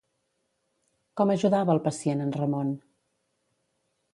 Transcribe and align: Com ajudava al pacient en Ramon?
Com 1.21 1.33
ajudava 1.33 1.73
al 1.75 1.83
pacient 1.89 2.25
en 2.25 2.33
Ramon? 2.39 2.73